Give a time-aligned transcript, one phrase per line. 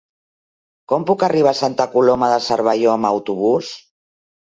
[0.93, 3.71] Com puc arribar a Santa Coloma de Cervelló amb autobús?